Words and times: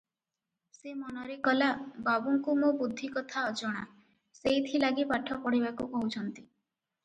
ସେ 0.75 0.93
ମନରେ 1.01 1.35
କଲା, 1.47 1.67
ବାବୁଙ୍କୁ 2.07 2.57
ମୋ 2.63 2.73
ବୁଦ୍ଧି 2.81 3.11
କଥା 3.19 3.45
ଅଜଣା, 3.53 3.87
ସେଇଥି 4.41 4.85
ଲାଗି 4.87 5.09
ପାଠ 5.15 5.41
ପଢ଼ିବାକୁ 5.47 5.93
କହୁଛନ୍ତି। 5.97 6.45